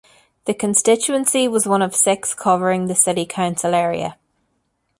[0.45, 4.17] The constituency was one of six covering the city council area.